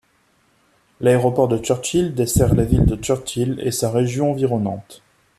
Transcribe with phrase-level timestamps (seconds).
[0.99, 5.03] L'aéroport de Churchill dessert la ville de Churchill et sa région environnante.